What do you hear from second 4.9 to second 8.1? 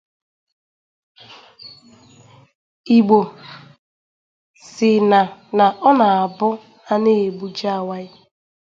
na na ọ na-abụ a na-egbu ji awaị